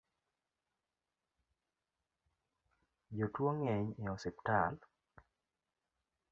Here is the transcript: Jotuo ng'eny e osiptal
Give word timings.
Jotuo 3.17 3.49
ng'eny 3.57 3.87
e 4.03 4.05
osiptal 4.15 4.73